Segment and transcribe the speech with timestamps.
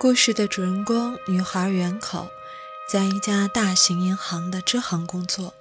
[0.00, 2.28] 故事的主人公女孩圆口，
[2.88, 5.52] 在一家大型银行的支行工作。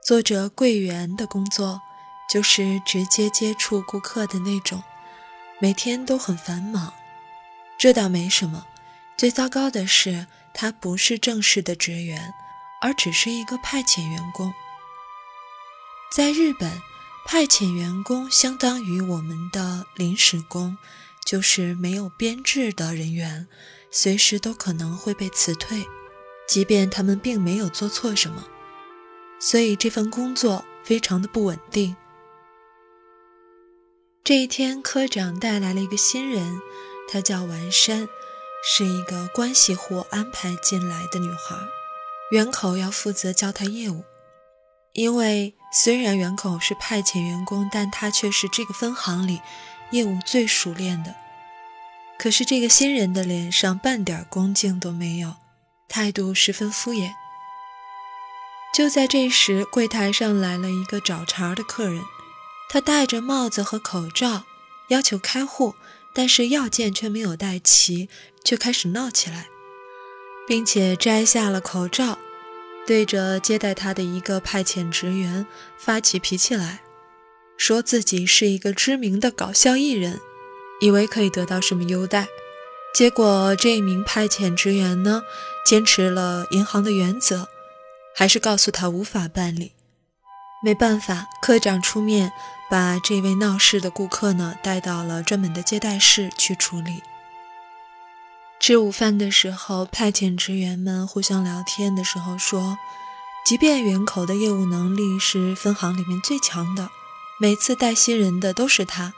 [0.00, 1.80] 作者柜员的工作
[2.30, 4.80] 就是直接接触顾客的那种，
[5.60, 6.94] 每天都很繁忙。
[7.76, 8.64] 这倒没什么，
[9.18, 12.32] 最糟糕的是他不是正式的职员，
[12.80, 14.54] 而只是一个派遣员工。
[16.14, 16.80] 在日本，
[17.26, 20.78] 派遣员工相当于我们的临时工。
[21.24, 23.46] 就是没有编制的人员，
[23.90, 25.86] 随时都可能会被辞退，
[26.46, 28.46] 即便他们并没有做错什么。
[29.40, 31.96] 所以这份工作非常的不稳定。
[34.24, 36.60] 这一天，科长带来了一个新人，
[37.08, 38.08] 她叫丸山，
[38.64, 41.56] 是一个关系户安排进来的女孩。
[42.30, 44.04] 原口要负责教她业务，
[44.92, 49.40] 因为虽然原口是派遣员工，但她却是这个分行里。
[49.92, 51.14] 业务最熟练的，
[52.18, 55.34] 可是这个新人的脸上半点恭敬都没有，
[55.86, 57.12] 态度十分敷衍。
[58.74, 62.02] 就在这时，柜台上来了一个找茬的客人，
[62.70, 64.44] 他戴着帽子和口罩，
[64.88, 65.74] 要求开户，
[66.14, 68.08] 但是要件却没有带齐，
[68.42, 69.48] 却开始闹起来，
[70.48, 72.16] 并且摘下了口罩，
[72.86, 75.46] 对着接待他的一个派遣职员
[75.76, 76.80] 发起脾气来。
[77.64, 80.20] 说自己是一个知名的搞笑艺人，
[80.80, 82.26] 以为可以得到什么优待，
[82.92, 85.22] 结果这一名派遣职员呢，
[85.64, 87.48] 坚持了银行的原则，
[88.16, 89.70] 还是告诉他无法办理。
[90.64, 92.32] 没办法，科长出面
[92.68, 97.00] 把这位闹事的顾客呢带到了专门的接待室去处理。
[98.58, 102.76] 吃午饭的时候，派遣职员们互相聊天的时候说，
[103.46, 106.90] 即便原口的业务能力是分行里面最强的。
[107.42, 109.14] 每次带新人的都是他，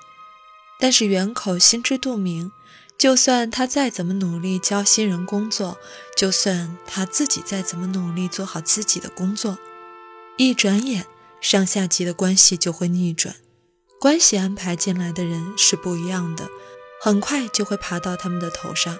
[0.80, 2.52] 但是原口心知肚明，
[2.96, 5.76] 就算他再怎么努力教新人工作，
[6.16, 9.58] 就算他自己再怎么努力做好自己的工作，
[10.38, 11.04] 一转眼
[11.42, 13.36] 上下级的关系就会逆转。
[14.00, 16.48] 关系安排进来的人是不一样的，
[17.02, 18.96] 很快就会爬到他们的头上。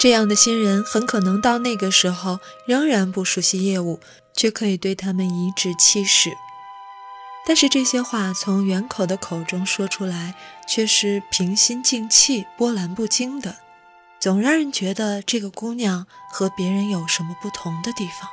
[0.00, 4.00] 这样的新人很可能到那个时候仍然不熟悉业务，
[4.34, 6.30] 却可以对他们颐指气使。
[7.44, 10.34] 但是这些话从原口的口中说出来，
[10.68, 13.56] 却是平心静气、波澜不惊的，
[14.20, 18.28] 总让人觉得这个姑娘和别人有什么不同的地方。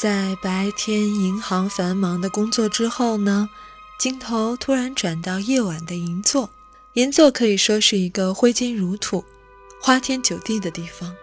[0.00, 3.48] 在白天银行繁忙的工作之后呢，
[3.98, 6.50] 镜头突然转到夜晚的银座。
[6.92, 9.24] 银座可以说是一个挥金如土、
[9.80, 11.14] 花天酒地的地方，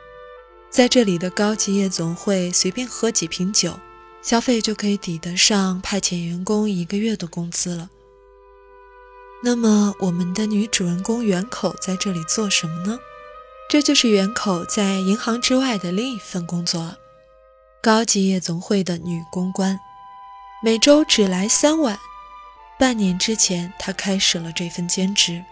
[0.69, 3.79] 在这里的高级夜总会，随便喝几瓶酒。
[4.25, 7.91] 消费就可以抵得上派遣员工一个月的工资了。
[9.43, 12.97] 那么，我们的女主人公袁口在这里做什么呢？
[13.69, 16.95] 这就是袁口在银行之外的另一份工作——
[17.83, 19.79] 高级夜总会的女公关，
[20.63, 21.99] 每周只来三晚。
[22.79, 25.45] 半年之前，她开始了这份兼职。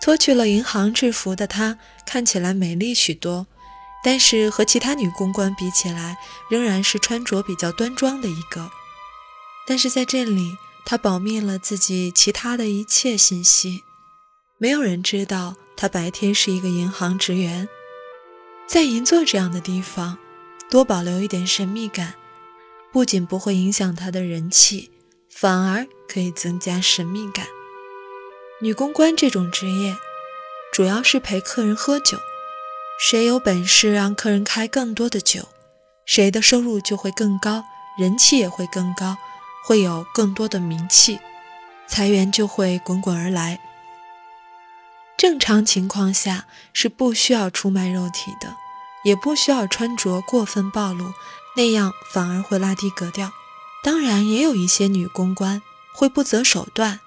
[0.00, 3.48] 脱去了银行制服的她，看起来美丽许多。
[4.04, 6.18] 但是和其他女公关比起来，
[6.48, 8.70] 仍然是穿着比较端庄的一个。
[9.66, 13.84] 但是在这里，她保密了自己其他的一切信息，
[14.58, 17.68] 没有人知道她白天是一个银行职员。
[18.66, 20.18] 在银座这样的地方，
[20.68, 22.14] 多保留一点神秘感，
[22.90, 24.90] 不仅不会影响她的人气，
[25.30, 27.46] 反而可以增加神秘感。
[28.60, 29.96] 女公关这种职业，
[30.72, 32.18] 主要是陪客人喝酒。
[33.04, 35.48] 谁有本事让客人开更多的酒，
[36.06, 37.64] 谁的收入就会更高，
[37.98, 39.16] 人气也会更高，
[39.64, 41.18] 会有更多的名气，
[41.88, 43.58] 财源就会滚滚而来。
[45.16, 48.54] 正常情况下是不需要出卖肉体的，
[49.02, 51.12] 也不需要穿着过分暴露，
[51.56, 53.32] 那样反而会拉低格调。
[53.82, 55.60] 当然，也有一些女公关
[55.92, 57.00] 会不择手段。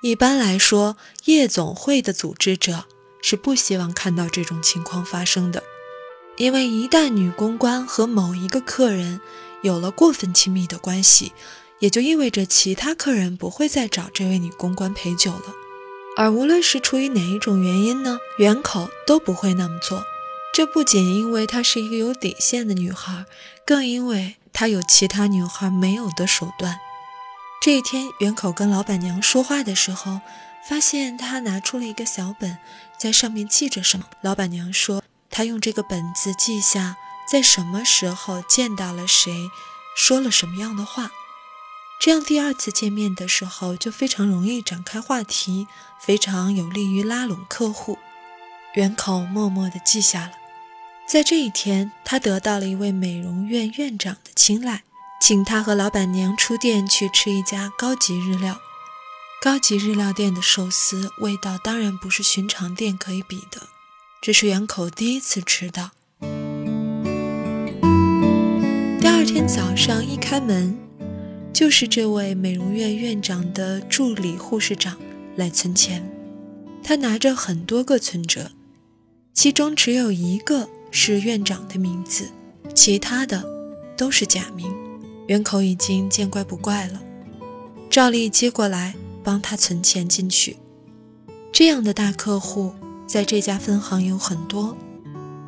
[0.00, 2.84] 一般来说，夜总会的组织者。
[3.22, 5.62] 是不希望看到这种情况发生的，
[6.36, 9.20] 因为一旦女公关和某一个客人
[9.62, 11.32] 有了过分亲密的关系，
[11.78, 15.54] 也就意味着其他客人不会再找这位女公关陪酒了。
[16.16, 20.02] 而无论是出于哪一种原因呢，原口都不会那么做，
[20.52, 23.24] 这不仅因为她是一个有底线的女孩，
[23.64, 26.76] 更因为她有其他女孩没有的手段。
[27.62, 30.20] 这一天，袁口跟老板娘说话的时候，
[30.68, 32.58] 发现她拿出了一个小本，
[33.00, 34.04] 在上面记着什么。
[34.20, 39.48] 老板娘说，她用这个本子记下在什么时候见到了谁，
[39.96, 41.10] 说了什么样的话，
[41.98, 45.66] 这样第二次见面的时候就非常容易展开话题，
[45.98, 47.98] 非常有利于拉拢客户。
[48.74, 50.32] 袁口默默地记下了。
[51.06, 54.82] 在这一天，他得到了一位美容院院长的青睐，
[55.20, 58.60] 请他和老板娘出店去吃一家高级日料。
[59.42, 63.68] 高级日料店的寿司味道当然不是寻常店可以比的，
[64.20, 65.92] 这是圆口第一次吃到。
[69.00, 70.76] 第二天早上一开门，
[71.54, 74.98] 就是这位美容院院长的助理护士长
[75.36, 76.06] 来存钱，
[76.84, 78.50] 他拿着很多个存折，
[79.32, 80.68] 其中只有一个。
[80.92, 82.28] 是院长的名字，
[82.74, 83.44] 其他的
[83.96, 84.68] 都是假名。
[85.28, 87.00] 圆口已经见怪不怪了，
[87.88, 90.56] 照例接过来帮他存钱进去。
[91.52, 92.72] 这样的大客户
[93.06, 94.76] 在这家分行有很多，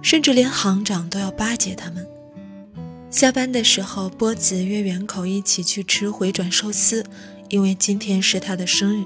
[0.03, 2.07] 甚至连行长都要巴结他们。
[3.11, 7.05] 下班的时候，波子约袁口一起去吃回转寿司，
[7.49, 9.05] 因为今天是他的生日。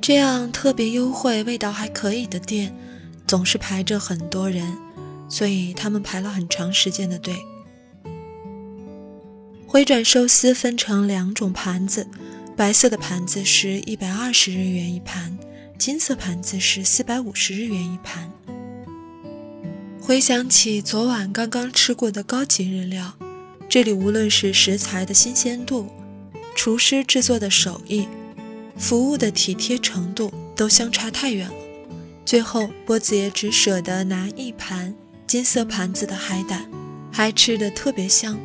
[0.00, 2.74] 这样特别优惠、味道还可以的店，
[3.26, 4.76] 总是排着很多人。
[5.26, 7.34] 所以他们排了很长时间的队。
[9.66, 12.06] 回转寿司分成两种盘子，
[12.56, 15.36] 白色的盘子是一百二十日元一盘，
[15.76, 18.30] 金色盘子是四百五十日元一盘。
[20.00, 23.12] 回想起昨晚刚刚吃过的高级日料，
[23.68, 25.90] 这里无论是食材的新鲜度、
[26.54, 28.06] 厨师制作的手艺、
[28.78, 31.54] 服务的体贴程度，都相差太远了。
[32.24, 34.94] 最后波子也只舍得拿一盘。
[35.26, 36.70] 金色盘子的海胆，
[37.10, 38.38] 还吃得特别香。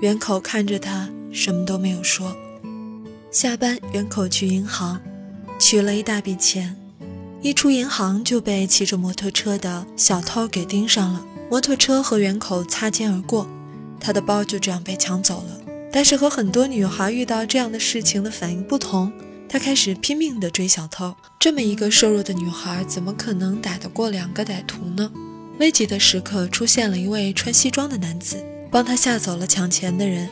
[0.00, 2.36] 远口看着他，什么都没有说。
[3.36, 4.98] 下班，袁口去银行
[5.58, 6.74] 取了一大笔钱，
[7.42, 11.22] 一出银行就被骑着摩托车的小偷给盯上了。
[11.50, 13.46] 摩托车和袁口擦肩而过，
[14.00, 15.60] 他的包就这样被抢走了。
[15.92, 19.12] 但是和很多女孩遇到这样的事情的反应不同，
[19.50, 21.14] 她开始拼命地追小偷。
[21.38, 25.12] 这么一个瘦弱的女孩，怎么可能打得过两个歹徒呢？
[25.58, 30.26] 危急的时刻，出现了一位穿西装的男子，帮他吓走了抢钱的人。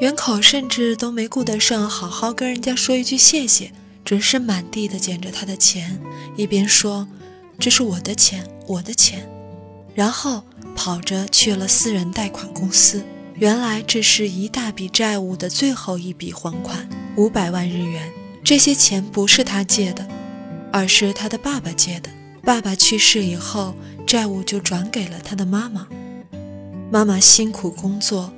[0.00, 3.72] 袁口甚至都没顾得上好好跟人家说一句谢谢，
[4.04, 6.00] 只是满地的捡着他的钱，
[6.36, 7.08] 一边说
[7.58, 9.28] ：“这是我的钱，我的钱。”
[9.96, 10.44] 然后
[10.76, 13.02] 跑着去了私人贷款公司。
[13.34, 18.12] 原来这是一大笔债务的最后一笔还款，五百万日元。
[18.44, 20.06] 这些钱不是他借的，
[20.72, 22.08] 而是他的爸爸借的。
[22.42, 23.74] 爸爸去世以后。
[24.06, 25.86] 债务就转给了他的妈妈，
[26.90, 28.32] 妈妈辛苦工作，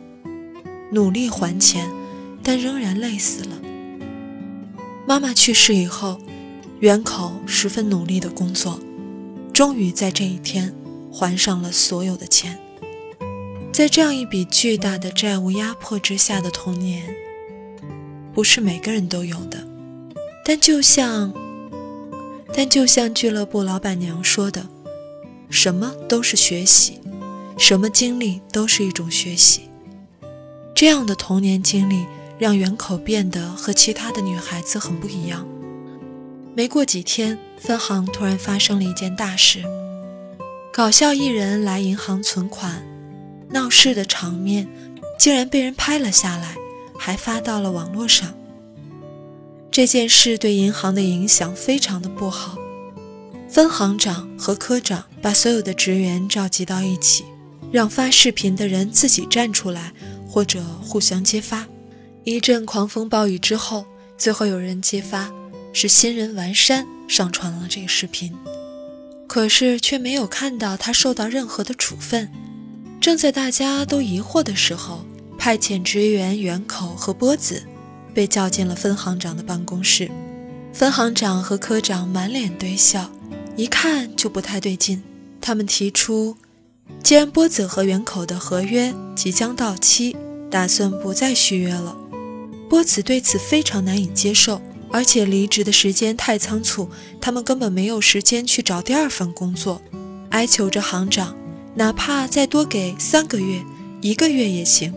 [0.91, 1.89] 努力还钱，
[2.43, 3.61] 但仍然累死了。
[5.07, 6.21] 妈妈去世以后，
[6.81, 8.79] 袁口十分努力的工作，
[9.53, 10.75] 终于在这一天
[11.13, 12.59] 还上了所有的钱。
[13.73, 17.15] 在这样一笔巨大的债务压迫之下的童年，
[18.35, 19.67] 不是每个人都有的。
[20.45, 21.33] 但就像，
[22.53, 24.67] 但就像俱乐部老板娘说的。
[25.49, 27.01] 什么都是学习，
[27.59, 29.70] 什么经历都是一种学习。
[30.81, 32.07] 这样的童年经历
[32.39, 35.47] 让袁口变得和其他的女孩子很不一样。
[36.55, 39.63] 没过几天，分行突然发生了一件大事：
[40.73, 42.83] 搞笑艺人来银行存款，
[43.51, 44.67] 闹事的场面
[45.19, 46.55] 竟然被人拍了下来，
[46.97, 48.33] 还发到了网络上。
[49.71, 52.57] 这件事对银行的影响非常的不好。
[53.51, 57.27] 分行长和科长把所有的职员召集到一起，
[57.73, 59.93] 让发视频的人自己站出来，
[60.29, 61.67] 或者互相揭发。
[62.25, 63.87] 一阵狂风暴雨之后，
[64.19, 65.31] 最后有人揭发
[65.73, 68.33] 是新人丸山上传了这个视频，
[69.27, 72.31] 可是却没有看到他受到任何的处分。
[73.01, 75.05] 正在大家都疑惑的时候，
[75.39, 77.63] 派遣职员远口和波子
[78.13, 80.11] 被叫进了分行长的办公室。
[80.73, 83.11] 分行长和科长满脸堆笑。
[83.57, 85.03] 一看就不太对劲，
[85.41, 86.37] 他们提出，
[87.03, 90.17] 既然波子和原口的合约即将到期，
[90.51, 91.97] 打算不再续约了。
[92.69, 96.89] 波子对此非常难以接受，而且离职的时间太仓促，
[97.21, 99.81] 他们根本没有时间去找第二份工作，
[100.31, 101.35] 哀求着行长，
[101.75, 103.63] 哪怕再多给三个月、
[104.01, 104.95] 一个月也行。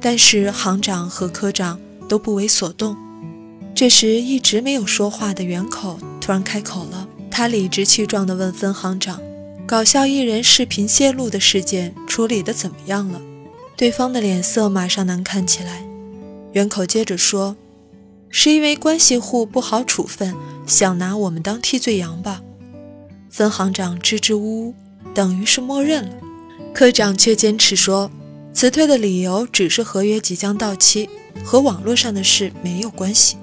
[0.00, 2.96] 但是行长和科长都不为所动。
[3.74, 7.06] 这时，一直没有说话的原口突然开口了。
[7.30, 9.20] 他理直气壮地问分行长
[9.70, 13.22] ：“搞笑艺人视频泄露的事件处理的怎么样了？
[13.76, 15.86] 对方的脸色马上难看起来。
[16.50, 17.56] 袁口接着说
[18.28, 20.34] ：“是因为关系户不好处分，
[20.66, 22.42] 想拿我们当替罪羊吧？”
[23.30, 24.74] 分行长支支吾吾，
[25.14, 26.16] 等于是默认了。
[26.74, 28.10] 科长却坚持说，
[28.52, 31.08] 辞退的理由只是合约即将到期，
[31.44, 33.36] 和网络上的事没有关系。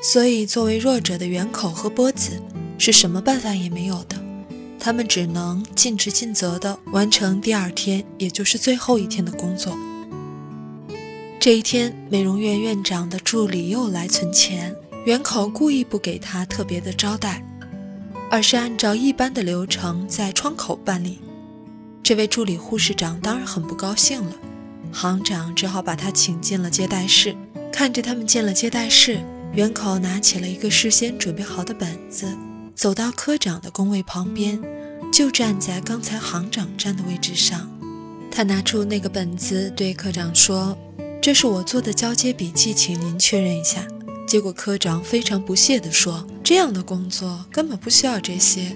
[0.00, 2.40] 所以，作为弱者的袁口和波子
[2.78, 4.16] 是什么办法也没有的，
[4.84, 9.74] 他们只能尽职尽责地完成第二天，也就是最后一天的工作。
[11.40, 14.76] 这一天，美容院院长的助理又来存钱，
[15.06, 17.42] 袁口故意不给他特别的招待。
[18.30, 21.18] 而是按照一般的流程在窗口办理。
[22.02, 24.36] 这位助理护士长当然很不高兴了，
[24.92, 27.34] 行长只好把他请进了接待室。
[27.72, 29.18] 看着他们进了接待室，
[29.54, 32.28] 袁口拿起了一个事先准备好的本子，
[32.74, 34.60] 走到科长的工位旁边，
[35.12, 37.70] 就站在刚才行长站的位置上。
[38.30, 40.76] 他拿出那个本子，对科长说
[41.22, 43.86] ：“这是我做的交接笔记，请您确认一下。”
[44.26, 48.74] 结果科长非常不屑地说：“这样的工作根本不需要这些，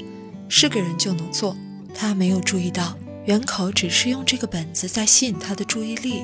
[0.49, 1.57] 是个人就能做。”
[1.93, 6.23] 他没有注意到袁口只是用这个本子在吸引他的注意力，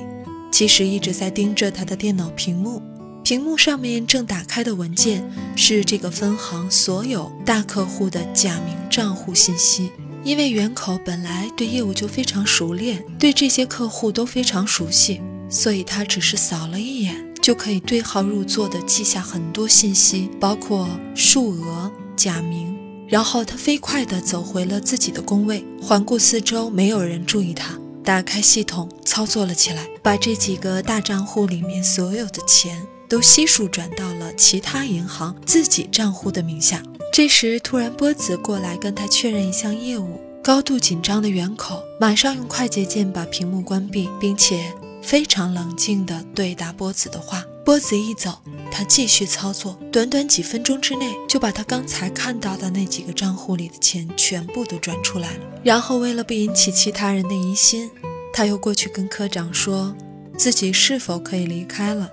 [0.49, 2.81] 其实一直在盯着他的电脑屏幕。
[3.25, 9.91] 屏幕上面正打开的文件是这个分行所有大客户的假名账户信息。
[10.23, 17.15] 因为袁口本来对业务就非常熟练，对这些客户都非常熟悉，所以他只是扫了一眼。
[17.41, 22.77] 就可以对号入座地记下很多信息，包括数额、假名。
[23.07, 27.75] 然后他飞快地走回了自己的工位，环顾四周，没有人注意他。
[28.03, 36.81] 打开系统，操作了起来，把这几个大账户里面所有的钱都悉数转到了其他银行自己账户的名下。
[37.13, 44.73] 这时，突然波子过来跟他确认一项业务，高度紧张的圆口马上用快捷键把屏幕关闭，并且。
[45.01, 48.39] 非常冷静地对答波子的话，波子一走，
[48.71, 55.39] 他继续操作，短短几分钟之内就把他刚才看到的那几个账户里的钱全部都转出来了。
[55.63, 57.87] 然后为了不引起其他人的疑心，
[58.33, 59.95] 他又过去跟科长说
[60.39, 62.09] 自己是否可以离开了。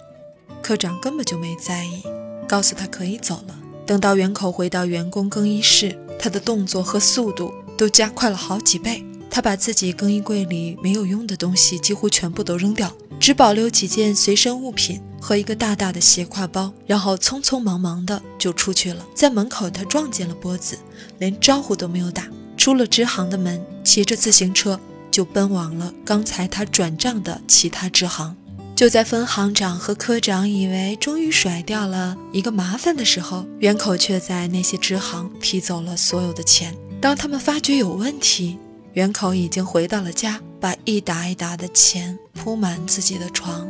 [0.63, 2.03] 科长根本就没在意，
[2.49, 3.59] 告诉他可以走了。
[3.85, 9.05] 等到圆口回到员工更衣室，他的动作和速度都加快了好几倍。
[9.29, 19.05] 他把自己更衣柜里没有用的东西几乎全部都扔掉，只保留几件随身物品和一个大大的斜挎包，然后匆匆忙忙的就出去了。
[19.15, 20.79] 在门口，他撞见了波子，
[21.19, 22.29] 连招呼都没有打，
[22.59, 24.79] 出了支行的门，骑着自行车
[25.11, 28.37] 就奔往了刚才他转账的其他支行。
[28.83, 36.77] 就在分行长和科长以为终于甩掉了一个麻烦的时候，袁口却在那些支行提走了所有的钱。
[37.01, 38.59] 当他们发觉有问题，
[38.95, 43.69] 袁口已经回到了家，把一沓一沓的钱铺满自己的床。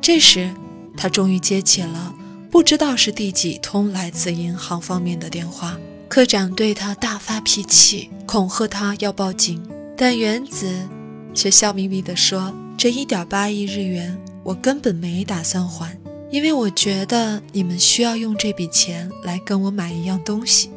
[0.00, 0.50] 这时，
[0.96, 2.14] 他终于接起了
[2.50, 5.76] 不知道是第几通来自银行方面的电话。
[6.08, 9.62] 科长对他大发脾气，恐吓他要报警，
[9.98, 10.88] 但原子
[11.34, 15.98] 却笑眯眯地说：“这一点八亿日元，我根本没打算还，
[16.30, 20.70] 因为我觉得你们需要用这笔钱来跟我买一样东西。”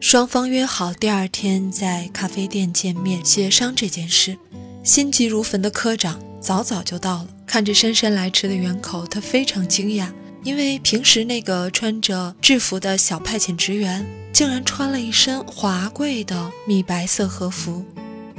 [0.00, 4.36] 双方约好第二天在咖啡店见面协商这件事。
[4.82, 10.08] 心急如焚的科长早早就到了，看着姗姗来迟的袁口，他非常惊讶，
[10.42, 17.82] 因为平时那个穿着制服的小派遣职员竟然穿了一身华贵的米白色和服，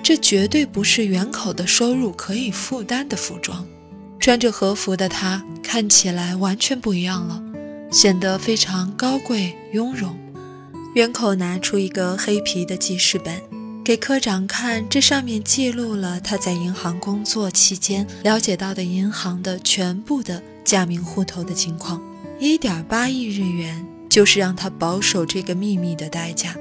[0.03, 3.65] 这绝对不是袁口的收入可以负担的服装。
[4.25, 7.39] 穿着和服的他看起来完全不一样了，
[7.91, 10.17] 显得非常高贵雍容。
[10.95, 13.39] 袁口拿出一个黑皮的记事本，
[13.83, 22.01] 给科长看，这上面记录了他在银行工作期间了解到的银行的全部的假名户头的情况。
[22.39, 26.55] 一点八亿日元就是让他保守这个秘密的代价。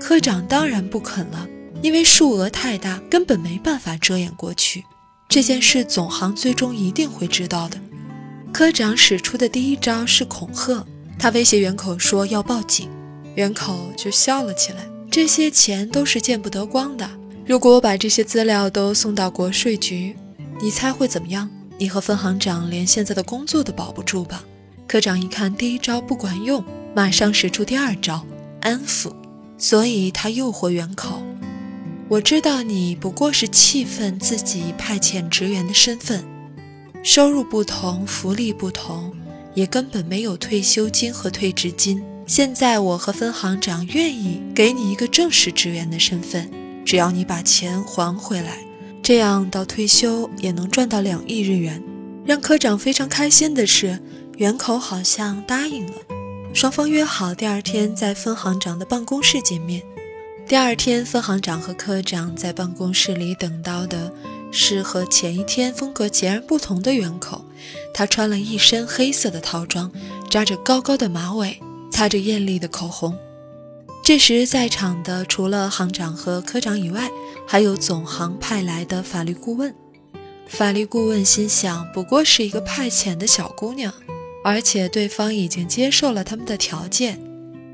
[0.00, 1.48] 科长当然不肯了，
[1.82, 4.84] 因为数额太大，根本没办法遮掩过去。
[5.30, 7.78] 这件事总行最终一定会知道的。
[8.52, 10.84] 科长使出的第一招是恐吓，
[11.16, 12.90] 他威胁袁口说要报警。
[13.36, 14.84] 袁口就笑了起来。
[15.08, 17.08] 这些钱都是见不得光的。
[17.46, 20.16] 如果我把这些资料都送到国税局，
[20.60, 21.48] 你猜会怎么样？
[21.78, 24.42] 你和分行长连现在的工作都保不住吧？
[24.88, 28.26] 科长一看第一招不管用，马上使出第二招
[28.62, 29.12] 安抚。
[29.56, 31.22] 所以他诱惑袁口
[32.10, 36.24] ：“我知道你不过是气愤自己派遣职员的身份，
[37.04, 39.14] 收入不同，福利不同，
[39.54, 46.50] 也根本没有退休金和退职金。”现在我和分行长愿意给你一个正式职员的身份，
[46.84, 48.58] 只要你把钱还回来，
[49.00, 51.80] 这样到退休也能赚到两亿日元。
[52.24, 54.00] 让科长非常开心的是，
[54.36, 55.92] 原口好像答应了。
[56.52, 59.80] 双方约好第二天在分行长的办公室见面。
[60.50, 64.12] 第二天，分行长和科长在办公室里等到的
[64.50, 67.44] 是和前一天风格截然不同的原口。
[67.94, 69.88] 他穿了一身黑色的套装，
[70.28, 71.56] 扎着高高的马尾，
[71.92, 73.16] 擦着艳丽的口红。
[74.02, 77.08] 这时，在场的除了行长和科长以外，
[77.46, 79.72] 还有总行派来的法律顾问。
[80.48, 83.94] 法律顾问心想，不过是一个派遣的小姑娘，
[84.42, 87.20] 而且对方已经接受了他们的条件，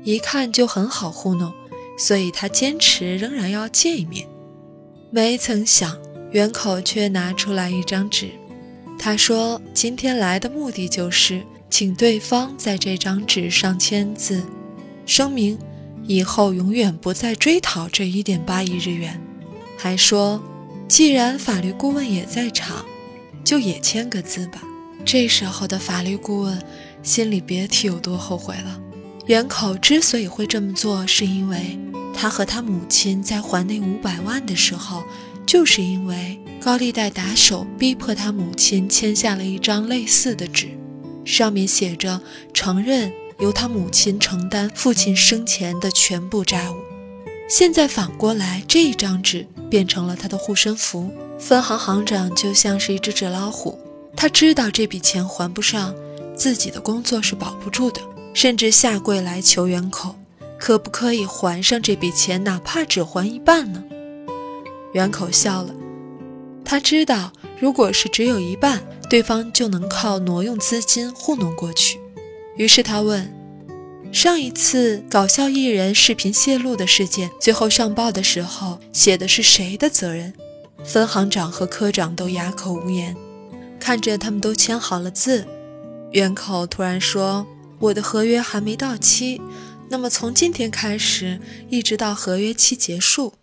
[0.03, 1.51] 一看就很好糊弄。
[1.97, 4.27] 所以他坚持仍然要见一面，
[5.09, 5.97] 没曾想
[6.31, 8.29] 原口却拿出来一张纸，
[8.99, 14.43] 他说：“今天来的目的就是请对方在这张纸上签字，
[15.05, 15.57] 声明
[16.05, 19.19] 以后永远不再追讨这一点八亿日元。”
[19.75, 20.41] 还说
[20.87, 22.85] ：“既然法律顾问也在场，
[23.43, 24.61] 就也签个字吧。”
[25.05, 26.61] 这时候的法律顾问
[27.01, 28.81] 心里别提有多后悔了。
[29.27, 31.77] 原口之所以会这么做，是因为
[32.13, 35.03] 他和他母亲在还那五百万的时候，
[35.45, 40.69] 就是因为高利贷打手逼迫他母亲签下了一张类似的纸，
[41.25, 42.21] 上面写着
[42.53, 46.75] 承认由他母亲承担父亲生前的全部债务。
[47.49, 51.11] 现在反过来，这一张纸变成了他的护身符。
[51.37, 53.77] 分行行长就像是一只纸老虎，
[54.15, 55.93] 他知道这笔钱还不上，
[56.35, 58.01] 自己的工作是保不住的。
[58.37, 60.13] 甚至下跪来求原口，
[60.59, 63.83] 可不可以还上这笔钱，哪怕只还一半呢？
[64.93, 65.73] 原口笑了，
[66.63, 71.99] 他知道，如果是只有一半，对方就能靠挪用资金糊弄过去。
[72.57, 73.27] 于是他问
[74.13, 80.31] ：“上一次搞笑艺人视频泄露的事件，最后上报的时候写的是谁的责任？”
[80.85, 83.17] 分行长和科长都哑口无言，
[83.79, 85.43] 看着他们都签好了字，
[86.11, 87.43] 原口突然说。
[87.79, 89.41] 我的合约还没到期，
[89.89, 93.33] 那么从今天开始一直到合约期结束，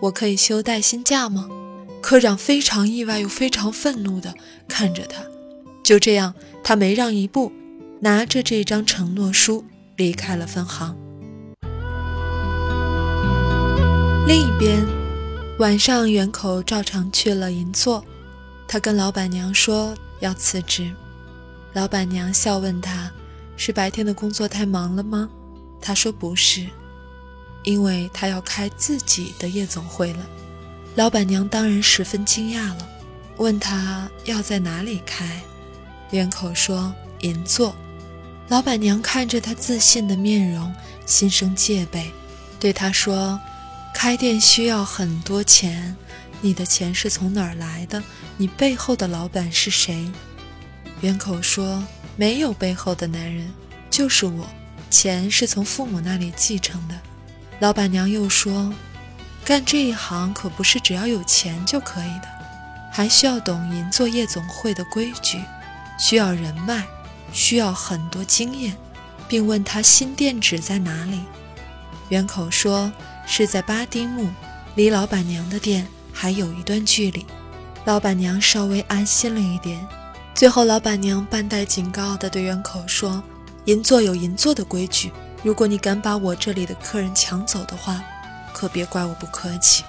[0.00, 1.48] 我可以休带薪假吗？
[2.02, 4.34] 科长非常意外又非常愤怒地
[4.68, 5.22] 看着他。
[5.82, 7.52] 就这样，他没让一步，
[8.00, 9.64] 拿着这张承诺书
[9.96, 10.96] 离开了分行。
[14.26, 14.84] 另一边，
[15.58, 18.04] 晚上原口照常去了银座，
[18.66, 20.90] 他跟老板娘说要辞职，
[21.74, 23.10] 老板娘笑问他。
[23.56, 25.28] 是白天的工作太忙了吗？
[25.80, 26.66] 他说不是，
[27.62, 30.26] 因为他要开自己的夜总会了。
[30.96, 32.88] 老板娘当然十分惊讶了，
[33.36, 35.40] 问他要在哪里开。
[36.10, 37.74] 圆口说银座。
[38.48, 40.74] 老板娘看着他自信的面容，
[41.06, 42.10] 心生戒备，
[42.60, 43.40] 对他说
[43.94, 45.96] ：“开店需要很多钱，
[46.40, 48.02] 你的钱是从哪儿来的？
[48.36, 50.10] 你背后的老板是谁？”
[51.02, 51.82] 圆口说。
[52.16, 53.52] 没有背后的男人，
[53.90, 54.46] 就是我。
[54.90, 56.94] 钱是从父母那里继承的。
[57.58, 58.72] 老板娘又说
[59.44, 62.28] ：“干这一行可不是只要有钱就可以的，
[62.92, 65.40] 还需要懂银座夜总会的规矩，
[65.98, 66.84] 需要人脉，
[67.32, 68.76] 需要很多经验。”
[69.26, 71.18] 并问他新店址在哪里。
[72.10, 72.92] 原口说
[73.26, 74.28] 是在巴丁木，
[74.74, 77.24] 离老板娘的店还有一段距离。
[77.86, 79.84] 老板娘稍微安心了一点。
[80.34, 83.22] 最后，老板娘半带警告地对原口说
[83.66, 85.12] ：“银座有银座的规矩，
[85.44, 88.02] 如果你敢把我这里的客人抢走的话，
[88.52, 89.84] 可别怪我不客气。”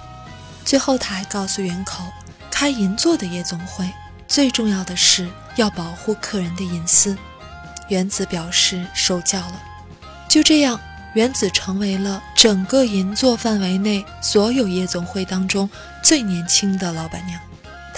[0.64, 2.04] 最后，他还告诉原口，
[2.48, 3.90] 开银座的夜总会
[4.28, 7.18] 最重要的是要保护客人的隐私。
[7.88, 9.60] 原子表示受教了。
[10.28, 10.78] 就这样，
[11.14, 15.68] 原子成为了整个银座范围内所有夜总会当中
[16.04, 17.40] 最年轻的老板娘。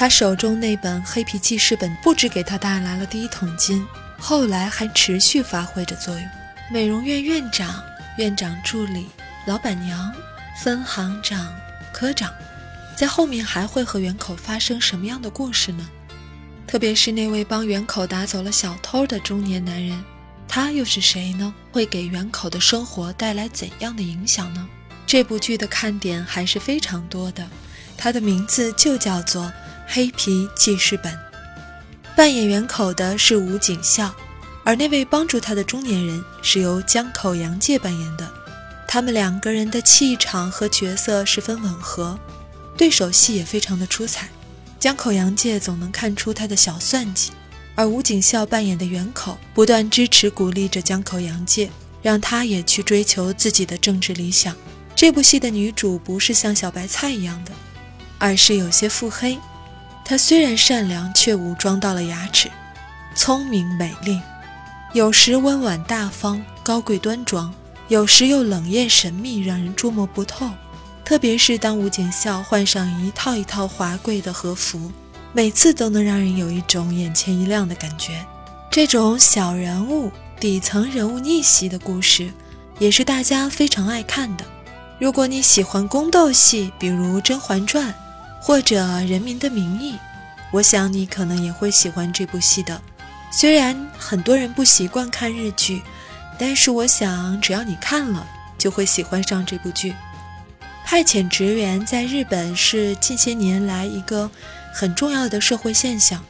[0.01, 3.85] 他手中那本黑皮记事本不止给他带来了第一桶金，
[4.17, 6.25] 后来还持续发挥着作用。
[6.71, 7.83] 美容院院长、
[8.17, 9.09] 院长助理、
[9.45, 10.15] 老板娘、
[10.63, 11.53] 分行长、
[11.93, 12.33] 科长，
[12.95, 15.85] 在后面还会和原口发生什么样的故事呢？
[16.65, 20.01] 特别是那位帮原口打走了小偷的中年男人，
[20.47, 21.53] 他又是谁呢？
[21.73, 24.65] 会给原口的生活带来怎样的影响呢？
[25.09, 27.45] 这部剧的看点还是非常多的，
[27.97, 29.53] 它的名字就叫做。
[29.91, 31.19] 黑皮记事本，
[32.15, 34.15] 扮演原口的是吴景孝，
[34.63, 38.31] 而那位帮助他的中年人是由江口洋介扮演的。
[38.87, 42.19] 他们两个人的气场和角色十分吻合，
[42.77, 44.29] 对手戏也非常的出彩。
[44.79, 47.33] 江口洋介总能看出他的小算计，
[47.75, 51.71] 而吴景孝扮演的原口不断支持鼓励着江口洋介，
[52.03, 54.55] 让他也去追求自己的政治理想。
[54.95, 57.53] 这部戏的女主不是像小白菜一样的，
[58.19, 59.39] 而是有些腹黑。
[60.09, 62.51] 她虽然善良，却武装到了牙齿，
[63.15, 64.19] 聪明美丽，
[64.95, 67.53] 有时温婉大方、高贵端庄，
[67.89, 70.49] 有时又冷艳神秘，让人捉摸不透。
[71.05, 74.91] 特别是当吴景孝换上一套一套华贵的和服，
[75.35, 78.25] 每次都能让人有一种眼前一亮的感觉。
[78.71, 82.33] 这种小人物、底层人物逆袭的故事，
[82.79, 84.45] 也是大家非常爱看的。
[84.99, 87.91] 如果你喜欢宫斗戏，比如《甄嬛传》
[88.41, 89.93] 或者《人民的名义》，
[90.51, 92.81] 我想你可能也会喜欢这部戏的。
[93.31, 95.83] 虽然很多人不习惯看日剧，
[96.39, 99.95] 但是我想只要你看了，就会喜欢上这部剧。
[100.85, 104.31] 派遣职员在日本是近些年来一个
[104.73, 106.25] 很重要的社会现象。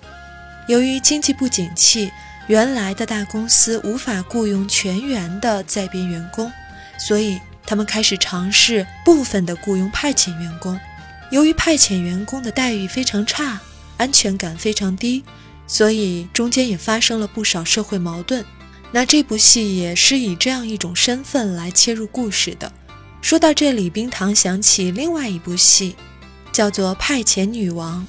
[0.67, 2.11] 由于经济不景气，
[2.49, 6.51] 原来的大公司无法雇佣全员的在编员工，
[6.99, 10.79] 所以他们开始尝试部分的雇佣派遣员工。
[11.31, 13.61] 由于派遣员工的待遇非常差，
[13.97, 15.25] 安全感非常低，
[15.67, 18.45] 所以中间也发生了不少社会矛盾。
[18.93, 22.73] 那这部戏也是以这样一种身份来切入故事的。
[23.21, 25.97] 说到这里，冰糖想起另外一部戏，
[26.53, 28.03] 叫做《派遣女王》，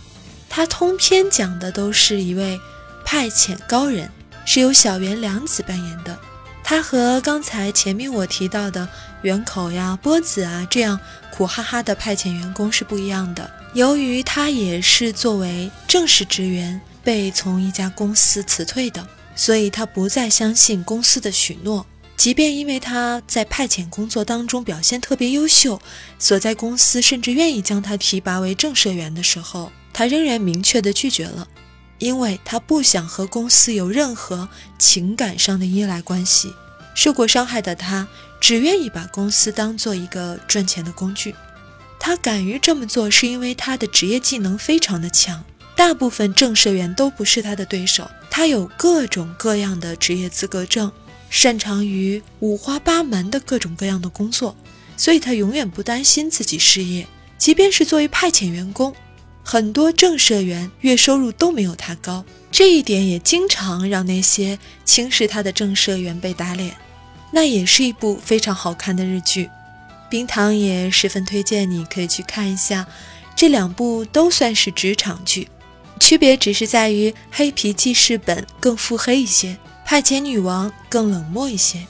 [0.49, 2.59] 它通篇讲的都是一位
[3.03, 4.09] 派遣高人。
[4.45, 6.17] 是由小原良子扮演的，
[6.63, 8.89] 他和刚才前面我提到的
[9.21, 10.99] 圆口呀、波子啊这样
[11.31, 13.49] 苦哈哈的派遣员工是不一样的。
[13.73, 21.85] 由于他也是作为正式职员被从一家公司辞退的，所以他不再相信公司的许诺。
[22.17, 25.81] 即便因为他在派遣工作当中表现特别优秀，
[26.17, 31.47] 所在公司甚至愿意将他提拔为正社员的时候，他仍然明确地拒绝了。
[31.97, 36.53] 因为他不想和公司有任何情感上的依赖关系，
[36.95, 38.07] 受过伤害的他
[38.39, 41.35] 只愿意把公司当做一个赚钱的工具。
[41.99, 45.43] 他敢于这么做，是因为他的职业技能非常的强，
[45.75, 48.09] 大部分正社员都不是他的对手。
[48.29, 50.89] 他有各种各样的职业资格证，
[51.29, 54.55] 擅长于五花八门的各种各样的工作，
[54.95, 57.05] 所以他永远不担心自己失业，
[57.37, 58.95] 即便是作为派遣员工。
[59.43, 66.77] 很多正社员月收入都没有他高，这一点也经常让那些轻视他的正社员被打脸。
[67.31, 69.49] 那也是一部非常好看的日剧，
[70.09, 72.87] 冰糖也十分推荐你可以去看一下。
[73.35, 75.47] 这两部都算是职场剧，
[75.99, 79.53] 区别只是在于《黑皮记事本》更腹黑一些，
[79.85, 81.85] 《派遣女王》更冷漠一些。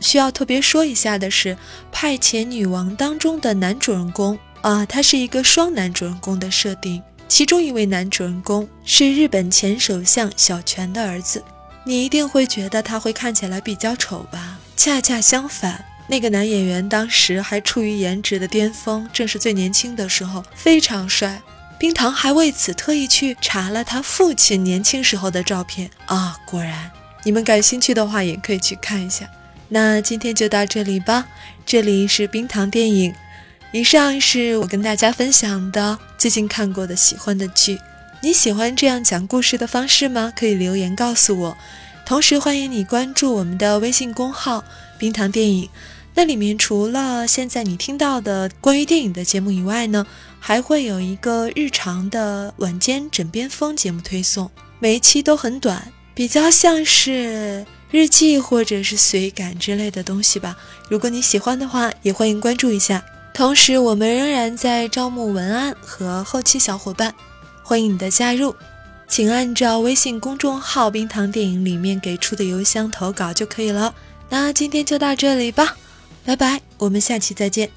[0.00, 1.54] 需要特别说一下的是，
[1.92, 4.38] 《派遣女王》当中的男主人公。
[4.62, 11.42] 啊，他是一个双男主人公的设定，其中一位男主人公是日本前首相小泉的儿子。
[11.84, 14.60] 你一定会觉得他会看起来比较丑吧？
[14.84, 21.40] 恰恰相反，那个男演员当时还处于颜值的巅峰，正是最年轻的时候，非常帅。
[21.78, 26.90] 冰糖还为此特意去查了他父亲年轻时候的照片啊，果然，
[27.22, 29.30] 你们感兴趣的话也可以去看一下。
[29.68, 31.28] 那今天就到这里吧，
[31.64, 33.14] 这里是冰糖电影。
[33.70, 37.78] 以上是我跟大家分享的最近看过的喜欢的剧，
[38.20, 40.32] 你喜欢这样讲故事的方式吗？
[40.34, 41.56] 可以留言告诉我。
[42.12, 44.62] 同时欢迎你关注我们的微信公号
[45.00, 45.70] “冰糖电影”，
[46.14, 50.06] 那里面除了现在你听到的关于电影的节目以外呢，
[50.38, 60.54] 还会有一个日常的晚间枕边风节目推送，每一期都很短，比较像是日记或者是随感之类的东西吧。
[60.90, 63.02] 如果你喜欢的话，也欢迎关注一下。
[63.32, 67.14] 同时，我们仍然在招募文案和后期小伙伴，
[67.62, 68.54] 欢迎你的加入，
[69.12, 73.94] 请按照微信公众号“冰糖电影”里面给出的邮箱投稿就可以了。
[74.30, 75.76] 那今天就到这里吧，
[76.24, 77.68] 拜拜，我们下期再见。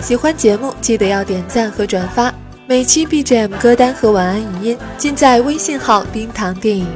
[0.00, 2.32] 喜欢节目记得要点赞和转发。
[2.66, 6.86] 每期 BGM 歌单和晚安语音尽在微信号“冰糖电影”。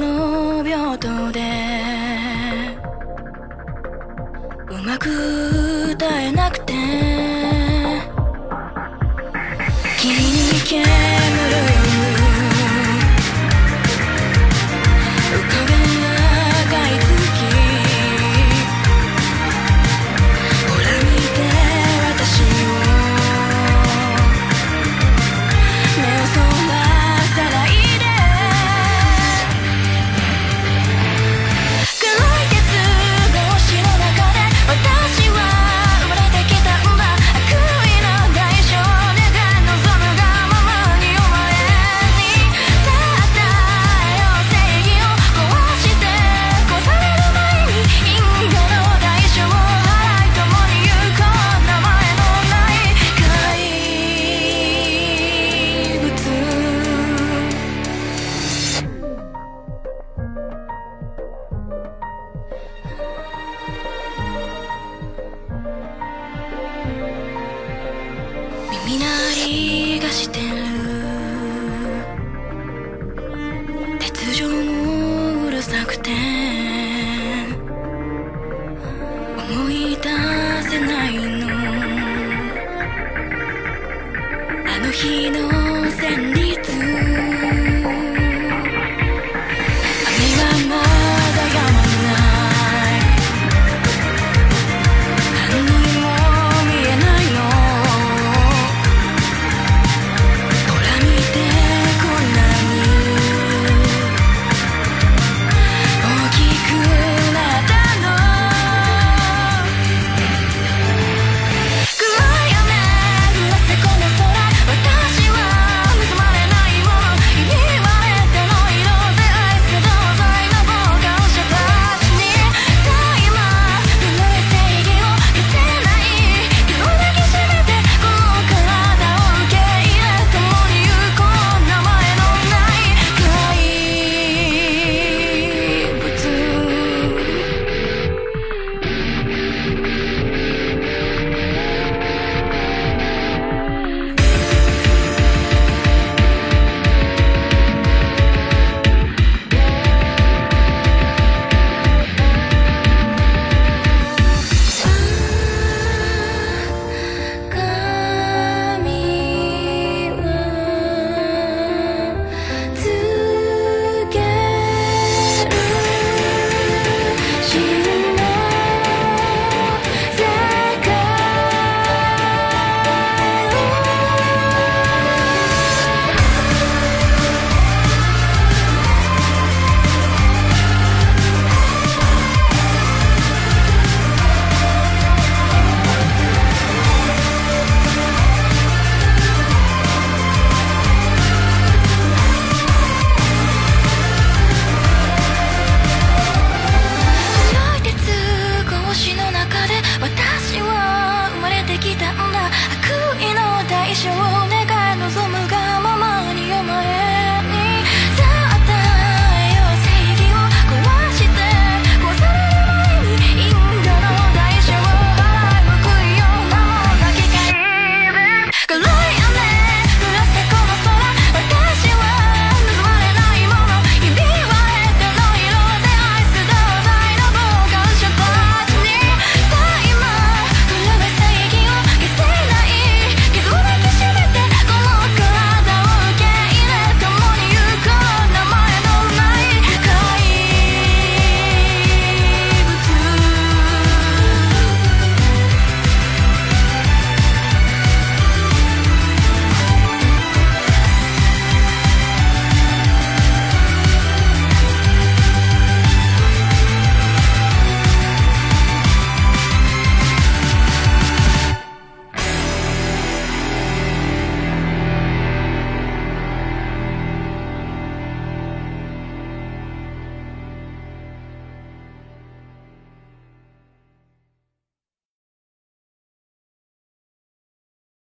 [0.00, 1.40] の病棟で
[4.70, 6.49] うまく歌えな